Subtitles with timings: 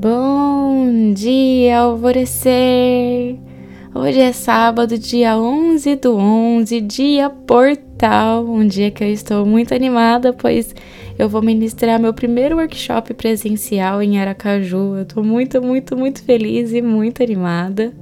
[0.00, 3.36] Bom dia, alvorecer!
[3.92, 9.74] Hoje é sábado, dia 11 do 11, dia portal, um dia que eu estou muito
[9.74, 10.72] animada, pois
[11.18, 14.98] eu vou ministrar meu primeiro workshop presencial em Aracaju.
[14.98, 17.92] Eu estou muito, muito, muito feliz e muito animada.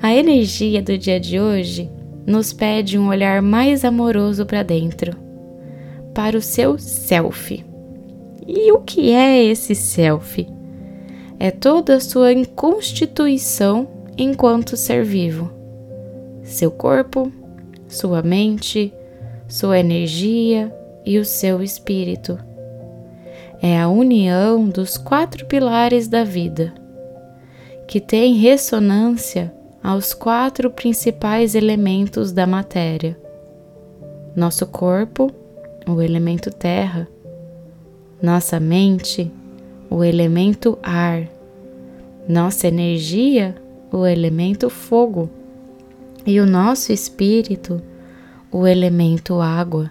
[0.00, 1.90] A energia do dia de hoje
[2.26, 5.14] nos pede um olhar mais amoroso para dentro,
[6.14, 7.62] para o seu self.
[8.46, 10.56] E o que é esse self?
[11.38, 15.50] É toda a sua constituição enquanto ser vivo.
[16.42, 17.32] Seu corpo,
[17.86, 18.92] sua mente,
[19.46, 20.74] sua energia
[21.06, 22.38] e o seu espírito.
[23.62, 26.72] É a união dos quatro pilares da vida,
[27.86, 33.18] que tem ressonância aos quatro principais elementos da matéria:
[34.34, 35.30] nosso corpo,
[35.88, 37.08] o elemento terra,
[38.22, 39.32] nossa mente,
[39.90, 41.26] o elemento ar,
[42.28, 43.56] nossa energia,
[43.90, 45.30] o elemento fogo,
[46.26, 47.80] e o nosso espírito,
[48.52, 49.90] o elemento água.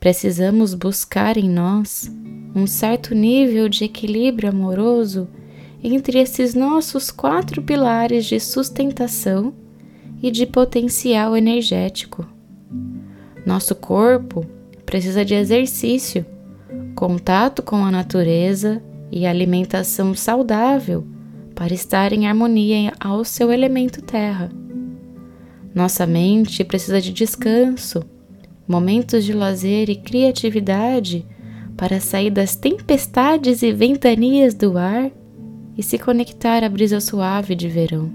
[0.00, 2.10] Precisamos buscar em nós
[2.54, 5.28] um certo nível de equilíbrio amoroso
[5.84, 9.52] entre esses nossos quatro pilares de sustentação
[10.22, 12.26] e de potencial energético.
[13.44, 14.46] Nosso corpo
[14.86, 16.24] precisa de exercício,
[16.94, 21.06] contato com a natureza e alimentação saudável
[21.54, 24.50] para estar em harmonia ao seu elemento terra.
[25.74, 28.02] Nossa mente precisa de descanso,
[28.66, 31.24] momentos de lazer e criatividade
[31.76, 35.10] para sair das tempestades e ventanias do ar
[35.76, 38.10] e se conectar à brisa suave de verão.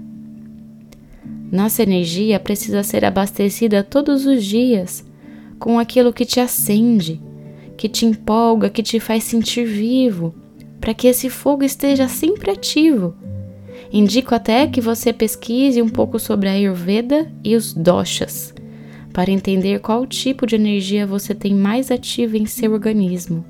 [1.50, 5.04] Nossa energia precisa ser abastecida todos os dias
[5.58, 7.20] com aquilo que te acende,
[7.76, 10.34] que te empolga, que te faz sentir vivo,
[10.82, 13.14] para que esse fogo esteja sempre ativo.
[13.92, 18.52] Indico até que você pesquise um pouco sobre a Ayurveda e os doshas,
[19.12, 23.44] para entender qual tipo de energia você tem mais ativa em seu organismo.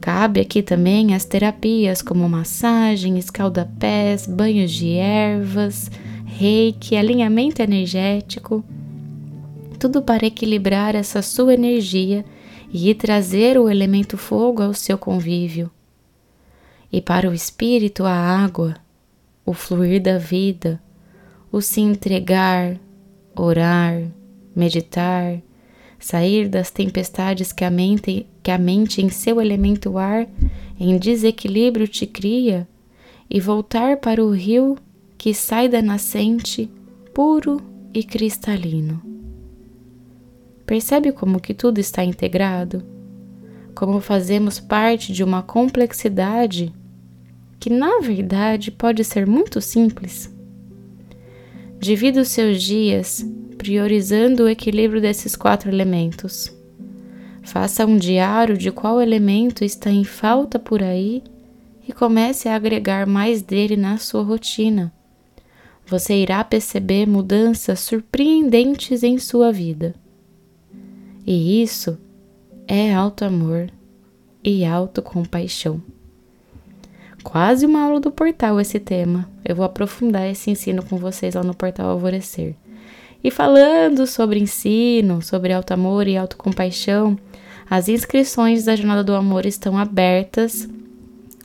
[0.00, 5.88] Cabe aqui também as terapias como massagem, escaldapés, banhos de ervas,
[6.24, 8.64] reiki, alinhamento energético.
[9.78, 12.24] Tudo para equilibrar essa sua energia
[12.72, 15.70] e trazer o elemento fogo ao seu convívio.
[16.96, 18.74] E para o espírito, a água,
[19.44, 20.82] o fluir da vida,
[21.52, 22.80] o se entregar,
[23.36, 24.10] orar,
[24.54, 25.42] meditar,
[25.98, 30.26] sair das tempestades que a mente, que a mente em seu elemento ar,
[30.80, 32.66] em desequilíbrio te cria,
[33.28, 34.78] e voltar para o rio
[35.18, 36.70] que sai da nascente,
[37.12, 37.60] puro
[37.92, 39.02] e cristalino.
[40.64, 42.82] Percebe como que tudo está integrado?
[43.74, 46.72] Como fazemos parte de uma complexidade
[47.58, 50.32] que, na verdade, pode ser muito simples?
[51.78, 53.24] Divida os seus dias
[53.56, 56.54] priorizando o equilíbrio desses quatro elementos.
[57.42, 61.22] Faça um diário de qual elemento está em falta por aí
[61.86, 64.92] e comece a agregar mais dele na sua rotina.
[65.86, 69.94] Você irá perceber mudanças surpreendentes em sua vida.
[71.24, 71.98] E isso
[72.66, 73.70] é auto-amor
[74.42, 75.80] e autocompaixão.
[77.26, 79.28] Quase uma aula do portal esse tema.
[79.44, 82.54] Eu vou aprofundar esse ensino com vocês lá no portal Alvorecer.
[83.22, 87.18] E falando sobre ensino, sobre alto amor e autocompaixão,
[87.68, 90.68] as inscrições da Jornada do Amor estão abertas,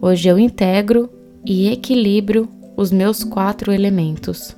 [0.00, 1.10] Hoje eu integro
[1.44, 4.56] e equilibro os meus quatro elementos.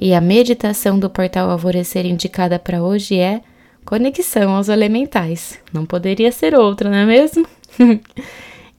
[0.00, 3.40] E a meditação do portal Alvorecer indicada para hoje é
[3.84, 5.58] conexão aos elementais.
[5.72, 7.46] Não poderia ser outra, não é mesmo?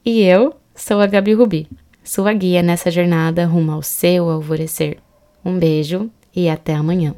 [0.04, 1.68] e eu sou a Gabi Rubi,
[2.02, 4.98] sua guia nessa jornada rumo ao seu alvorecer.
[5.44, 7.14] Um beijo e até amanhã.